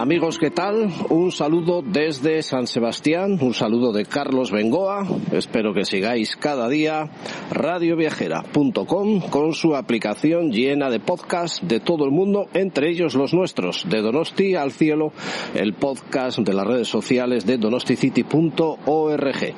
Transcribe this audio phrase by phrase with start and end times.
[0.00, 0.88] Amigos, ¿qué tal?
[1.10, 5.06] Un saludo desde San Sebastián, un saludo de Carlos Bengoa.
[5.30, 7.10] Espero que sigáis cada día
[7.50, 13.84] radioviajera.com con su aplicación llena de podcasts de todo el mundo, entre ellos los nuestros,
[13.90, 15.12] de Donosti al Cielo,
[15.54, 19.54] el podcast de las redes sociales de donosticity.org.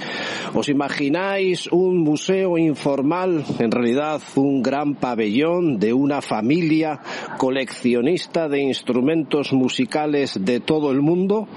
[0.55, 6.99] ¿Os imagináis un museo informal, en realidad un gran pabellón de una familia
[7.39, 11.49] coleccionista de instrumentos musicales de todo el mundo,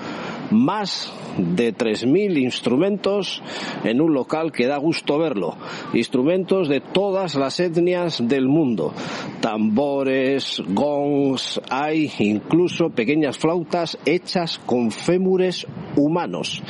[0.51, 3.41] más de 3.000 instrumentos
[3.83, 5.57] en un local que da gusto verlo.
[5.93, 8.93] Instrumentos de todas las etnias del mundo.
[9.41, 16.61] Tambores, gongs, hay incluso pequeñas flautas hechas con fémures humanos.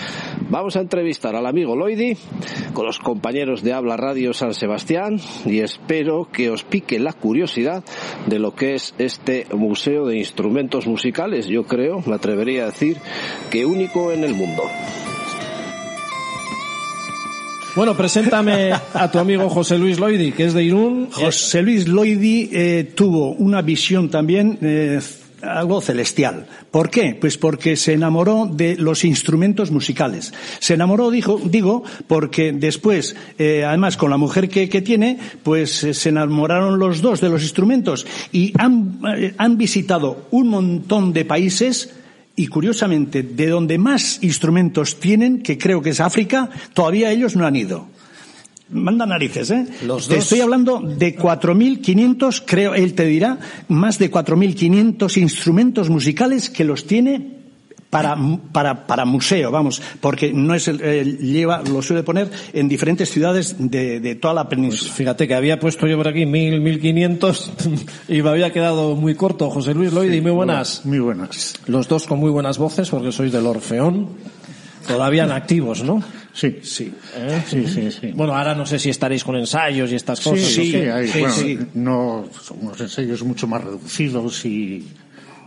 [0.50, 2.18] Vamos a entrevistar al amigo Loidi
[2.74, 7.84] con los compañeros de Habla Radio San Sebastián y espero que os pique la curiosidad
[8.28, 11.48] de lo que es este museo de instrumentos musicales.
[11.48, 12.98] Yo creo, me atrevería a decir,
[13.50, 14.64] que único en el mundo.
[17.76, 21.10] Bueno, preséntame a tu amigo José Luis Loidi, que es de Irún.
[21.12, 25.02] José Luis Loidi eh, tuvo una visión también eh,
[25.42, 26.48] algo celestial.
[26.72, 27.18] ¿Por qué?
[27.20, 30.34] Pues porque se enamoró de los instrumentos musicales.
[30.60, 35.84] Se enamoró, dijo, digo, porque después, eh, además con la mujer que, que tiene, pues
[35.84, 41.14] eh, se enamoraron los dos de los instrumentos y han, eh, han visitado un montón
[41.14, 41.94] de países
[42.36, 47.46] y curiosamente, de donde más instrumentos tienen, que creo que es África, todavía ellos no
[47.46, 47.88] han ido.
[48.70, 49.68] Manda narices, ¿eh?
[49.86, 53.38] Los Te dos- estoy hablando de 4.500, creo, él te dirá,
[53.68, 57.35] más de 4.500 instrumentos musicales que los tiene
[58.02, 58.18] para,
[58.52, 63.10] para, para museo, vamos, porque no es el, el- lleva, lo suele poner en diferentes
[63.10, 64.92] ciudades de, de toda la península.
[64.94, 67.52] Fíjate que había puesto yo por aquí mil, mil quinientos
[68.08, 69.50] y me había quedado muy corto.
[69.50, 70.86] José Luis Loidi, muy buenas.
[70.86, 71.54] Muy buenas.
[71.68, 74.10] Los dos con muy buenas voces porque sois del Orfeón.
[74.88, 76.04] Todavía en activos, ¿no?
[76.32, 76.94] Sí, sí.
[77.50, 78.12] Sí, sí, sí.
[78.14, 80.46] Bueno, ahora no sé si estaréis con ensayos y estas cosas.
[80.46, 81.60] sí, hay, sí, bueno, sí.
[81.74, 84.86] no, son unos ensayos mucho más reducidos y,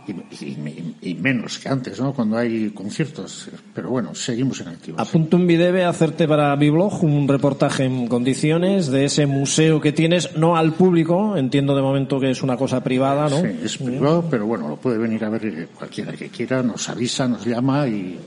[0.09, 2.13] y, y- y menos que antes, ¿no?
[2.13, 3.49] Cuando hay conciertos.
[3.73, 4.99] Pero bueno, seguimos en activo.
[4.99, 9.79] Apunto en mi debe hacerte para mi blog un reportaje en condiciones de ese museo
[9.81, 13.41] que tienes, no al público, entiendo de momento que es una cosa privada, ¿no?
[13.41, 17.27] Sí, es privado, pero bueno, lo puede venir a ver cualquiera que quiera, nos avisa,
[17.27, 18.19] nos llama y,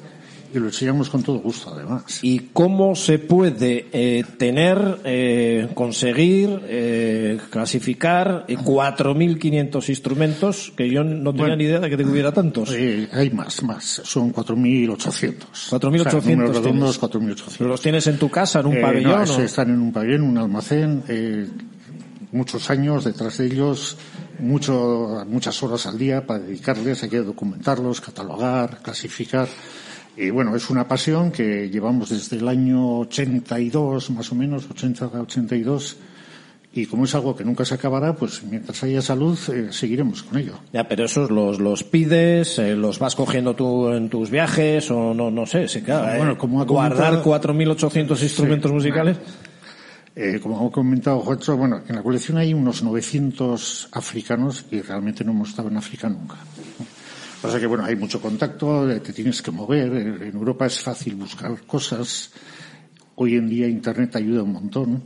[0.55, 2.21] y lo enseñamos con todo gusto, además.
[2.23, 11.05] ¿Y cómo se puede eh, tener, eh, conseguir, eh, clasificar eh, 4.500 instrumentos, que yo
[11.05, 11.57] no tenía Bueno.
[11.57, 12.71] ni idea de que te hubiera tantos?
[12.73, 15.69] Eh, hay más, más, son 4.800.
[15.71, 16.57] 4.800 O sea, números tienes.
[16.57, 17.61] redondos, 4.800.
[17.67, 19.13] ¿Los tienes en tu casa, en un Eh, pabellón?
[19.13, 21.47] no, o- ese están en un pabellón, un almacén, eh,
[22.33, 23.97] muchos años detrás de ellos,
[24.39, 29.49] mucho, muchas horas al día para dedicarles, hay que documentarlos, catalogar, clasificar.
[30.17, 35.07] Y bueno, es una pasión que llevamos desde el año 82, más o menos, 80
[35.07, 35.97] a 82.
[36.75, 40.39] Y como es algo que nunca se acabará, pues mientras haya salud, eh, seguiremos con
[40.39, 40.55] ello.
[40.73, 45.13] Ya, pero esos los, los pides, eh, los vas cogiendo tú en tus viajes o
[45.13, 49.19] no, no sé, se Bueno, eh, como ha guardar comentado- 4.800 instrumentos musicales.
[50.17, 55.25] Eh, como ha comentado Juancho, bueno, en la colección hay unos 900 africanos y realmente
[55.25, 56.37] no hemos estado en África nunca.
[57.43, 59.93] O sea que, bueno, hay mucho contacto, eh, te tienes que mover.
[59.93, 62.31] eh, En Europa es fácil buscar cosas.
[63.17, 65.05] Hoy en día Internet ayuda un montón.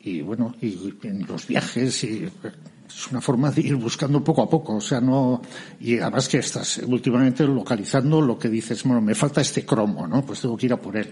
[0.00, 2.30] Y bueno, y en los viajes, y, eh,
[2.88, 4.76] es una forma de ir buscando poco a poco.
[4.76, 5.40] O sea, no,
[5.80, 10.24] y además que estás últimamente localizando lo que dices, bueno, me falta este cromo, ¿no?
[10.24, 11.08] Pues tengo que ir a por él.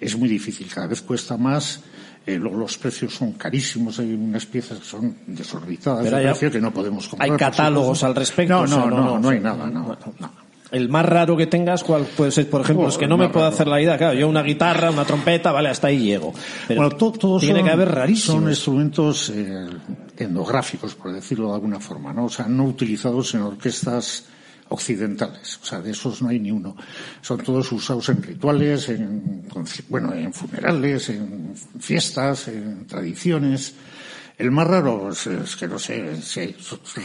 [0.00, 1.80] Es muy difícil, cada vez cuesta más.
[2.24, 6.60] Eh, los precios son carísimos, hay unas piezas que son desorbitadas Pero de precio que
[6.60, 7.30] no podemos comprar.
[7.30, 8.54] ¿Hay catálogos al respecto?
[8.54, 10.42] No, O sea, no, no, no, hay nada, no, no.
[10.70, 12.48] El más raro que tengas, ¿cuál puede ser?
[12.48, 13.54] Por ejemplo, es que no me puedo raro.
[13.54, 13.98] hacer la idea.
[13.98, 16.32] Claro, yo una guitarra, una trompeta, vale, hasta ahí llego.
[16.66, 18.40] Pero bueno, to- todos tiene son, que haber rarísimos.
[18.40, 19.66] Son instrumentos eh,
[20.16, 22.24] etnográficos, por decirlo de alguna forma, ¿no?
[22.26, 24.24] O sea, no utilizados en orquestas
[24.72, 25.58] occidentales.
[25.62, 26.76] O sea, de esos no hay ni uno.
[27.20, 29.44] Son todos usados en rituales, en,
[29.88, 33.74] bueno, en funerales, en fiestas, en tradiciones.
[34.38, 36.16] El más raro es, que no sé,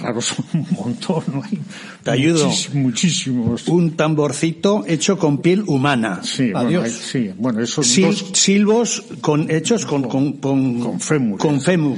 [0.01, 1.43] raros son un montón, ¿no?
[1.43, 1.59] Hay
[2.03, 2.49] Te ayudo.
[2.73, 3.67] Muchísimos.
[3.67, 6.21] Un tamborcito hecho con piel humana.
[6.23, 6.81] Sí, Adiós.
[6.83, 11.41] Bueno, sí, bueno, esos Sil- dos Silbos con, hechos con, con, con, con fémures.
[11.41, 11.97] con fémur.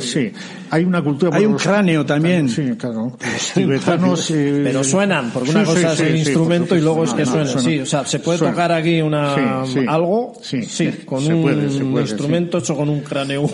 [0.00, 0.30] Sí,
[0.70, 1.30] hay una cultura.
[1.34, 2.48] Hay bueno, un los- cráneo también.
[2.48, 3.16] Sí, claro.
[3.20, 4.30] Los tibetanos.
[4.30, 7.02] eh, Pero suenan, porque una sí, cosa sí, es sí, el sí, instrumento y luego
[7.04, 7.58] es que suena.
[7.58, 8.52] Sí, o sea, se puede Suena.
[8.52, 9.34] tocar aquí una
[9.66, 9.80] Sí, sí.
[9.88, 10.60] algo, Sí,
[11.06, 13.50] con se un puede, se puede, instrumento hecho con un cráneo.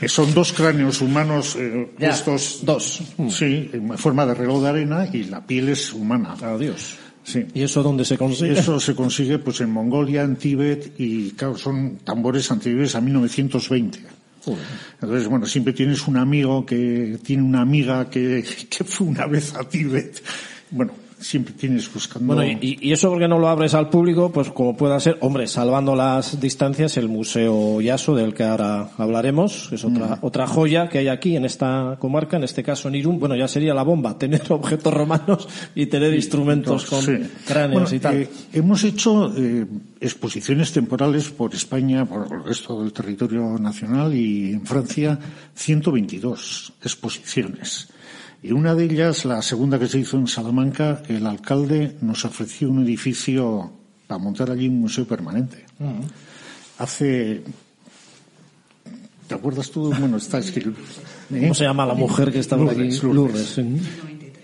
[0.00, 2.60] Que son dos cráneos humanos eh, Ya, puestos.
[2.64, 3.00] dos.
[3.30, 6.34] Sí, en forma de reloj de arena y la piel es humana.
[6.42, 6.96] Adiós.
[7.22, 7.46] Sí.
[7.54, 8.52] ¿Y eso dónde se consigue?
[8.58, 14.00] Eso se consigue pues en Mongolia, en Tíbet y claro, son tambores anteriores a 1920.
[15.00, 19.54] Entonces, bueno, siempre tienes un amigo que tiene una amiga que, que fue una vez
[19.54, 20.22] a Tíbet.
[20.70, 20.92] Bueno,
[21.24, 22.34] siempre tienes buscando.
[22.34, 25.46] Bueno, y, y eso porque no lo abres al público, pues como pueda ser, hombre,
[25.46, 30.88] salvando las distancias, el Museo Yaso, del que ahora hablaremos, que es otra, otra joya
[30.88, 33.18] que hay aquí en esta comarca, en este caso en Irún.
[33.18, 37.12] Bueno, ya sería la bomba, tener objetos romanos y tener instrumentos con Sí.
[37.46, 38.14] cráneos Bueno, y tal.
[38.16, 39.66] eh, hemos hecho eh,
[40.00, 45.18] exposiciones temporales por España, por el resto del territorio nacional y en Francia
[45.54, 47.88] 122 exposiciones.
[48.44, 52.68] Y una de ellas, la segunda que se hizo en Salamanca, el alcalde nos ofreció
[52.68, 53.72] un edificio
[54.06, 55.64] para montar allí un museo permanente.
[56.76, 57.42] Hace.
[59.26, 59.84] ¿Te acuerdas tú?
[59.98, 60.78] Bueno, está escrito.
[61.32, 61.40] ¿eh?
[61.40, 62.90] ¿Cómo se llama la mujer que estaba aquí?
[63.00, 63.60] Lourdes, Lourdes.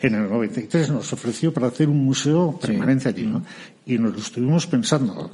[0.01, 0.07] Sí.
[0.07, 3.45] En el 93 nos ofreció para hacer un museo permanente allí, ¿no?
[3.87, 5.31] Y nos lo estuvimos pensando.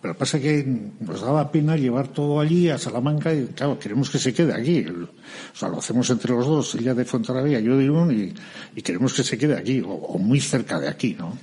[0.00, 0.64] Pero pasa que
[1.00, 4.84] nos daba pena llevar todo allí a Salamanca y, claro, queremos que se quede aquí.
[4.88, 8.34] O sea, lo hacemos entre los dos, ella de Fontarabia, yo de Irún, y,
[8.78, 11.36] y queremos que se quede aquí, o, o muy cerca de aquí, ¿no?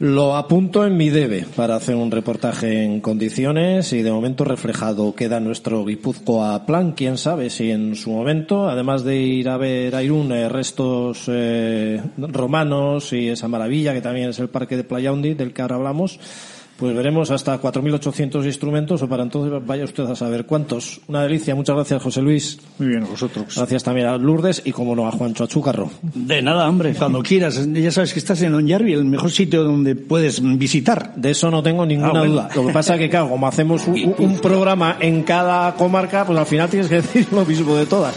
[0.00, 5.14] Lo apunto en mi debe para hacer un reportaje en condiciones y de momento reflejado
[5.14, 6.92] queda nuestro Guipúzcoa Plan.
[6.92, 11.24] Quién sabe si en su momento, además de ir a ver a Irún eh, restos
[11.28, 15.76] eh, romanos y esa maravilla que también es el parque de Playaundi del que ahora
[15.76, 16.18] hablamos,
[16.80, 21.00] pues veremos hasta 4.800 instrumentos o para entonces vaya usted a saber cuántos.
[21.08, 21.54] Una delicia.
[21.54, 22.58] Muchas gracias, José Luis.
[22.78, 23.54] Muy bien, a vosotros.
[23.54, 25.90] Gracias también a Lourdes y, como no, a Juancho Achúcarro.
[26.02, 27.68] De nada, hombre, cuando quieras.
[27.72, 31.14] Ya sabes que estás en Onyarbi, el mejor sitio donde puedes visitar.
[31.16, 32.32] De eso no tengo ninguna Ah, bueno.
[32.32, 32.48] duda.
[32.56, 36.46] Lo que pasa es que, claro, como hacemos un programa en cada comarca, pues al
[36.46, 38.16] final tienes que decir lo mismo de todas.